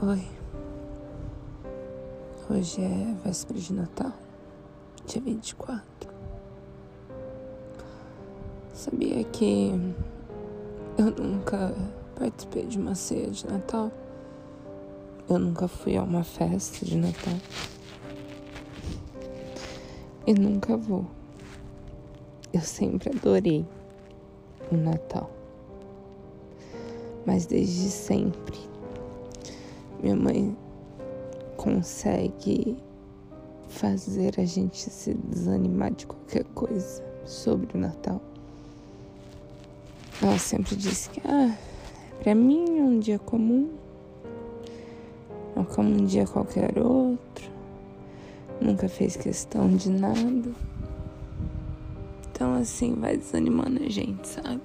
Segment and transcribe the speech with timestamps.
[0.00, 0.24] Oi.
[2.48, 4.12] Hoje é véspera de Natal,
[5.04, 5.84] dia 24.
[8.72, 9.72] Sabia que
[10.96, 11.74] eu nunca
[12.14, 13.90] participei de uma ceia de Natal?
[15.28, 17.34] Eu nunca fui a uma festa de Natal.
[20.24, 21.06] E nunca vou.
[22.52, 23.66] Eu sempre adorei
[24.70, 25.28] o Natal.
[27.26, 28.68] Mas desde sempre,
[30.02, 30.56] minha mãe
[31.56, 32.76] consegue
[33.68, 38.20] fazer a gente se desanimar de qualquer coisa sobre o Natal.
[40.22, 41.54] Ela sempre disse que, ah,
[42.20, 43.70] pra mim é um dia comum,
[45.56, 47.50] é como um dia qualquer outro,
[48.60, 50.50] nunca fez questão de nada.
[52.30, 54.60] Então, assim, vai desanimando a gente, sabe?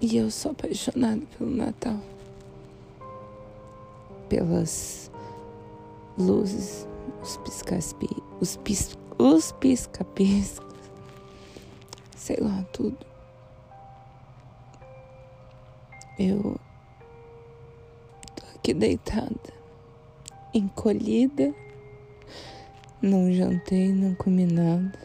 [0.00, 1.98] E eu sou apaixonada pelo Natal.
[4.28, 5.10] Pelas
[6.18, 6.86] luzes,
[7.22, 8.08] os piscaspi,
[8.40, 10.66] os pis, os pisca-piscas,
[12.16, 13.06] sei lá, tudo.
[16.18, 16.58] Eu
[18.34, 19.52] tô aqui deitada,
[20.54, 21.54] encolhida,
[23.02, 24.98] não jantei, não comi nada.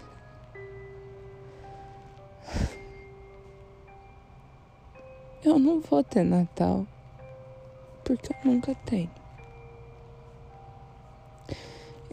[5.43, 6.85] Eu não vou ter Natal,
[8.03, 9.20] porque eu nunca tenho.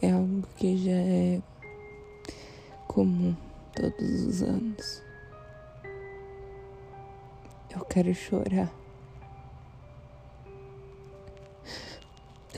[0.00, 1.42] É algo que já é
[2.86, 3.34] comum
[3.74, 5.02] todos os anos.
[7.74, 8.72] Eu quero chorar.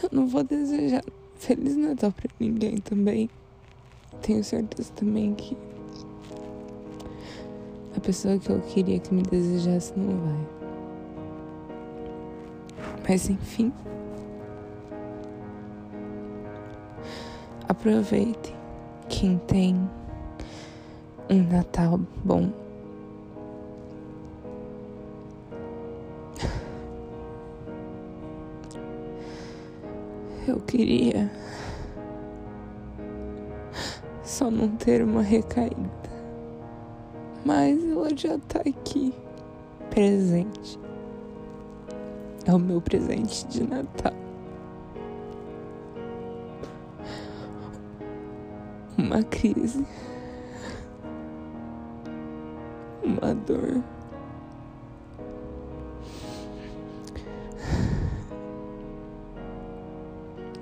[0.02, 1.02] Eu não vou desejar
[1.36, 3.30] Feliz Natal pra ninguém também.
[4.20, 5.56] Tenho certeza também que
[7.96, 10.60] a pessoa que eu queria que me desejasse não vai.
[13.08, 13.72] Mas enfim.
[17.80, 18.54] Aproveite
[19.08, 19.74] quem tem
[21.28, 22.52] um Natal bom.
[30.46, 31.30] Eu queria
[34.22, 36.00] só não ter uma recaída
[37.44, 39.12] mas ela já tá aqui,
[39.88, 40.78] presente.
[42.46, 44.12] É o meu presente de Natal.
[49.00, 49.82] Uma crise,
[53.02, 53.82] uma dor.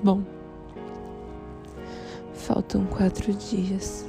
[0.04, 0.22] Bom,
[2.32, 4.06] faltam quatro dias